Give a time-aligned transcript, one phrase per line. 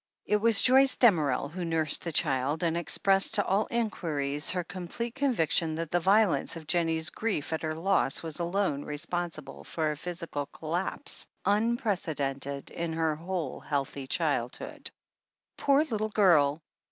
[0.25, 4.63] It was Joyce Damerel who nursed the child, and ex pressed to all inquiries her
[4.63, 9.63] complete conviction that the violence of Jennie's grief at her loss was alone re sponsible
[9.63, 14.89] for a physical collapse, unprecedented in her whole healthy childhood.
[15.55, 16.63] Poor little girl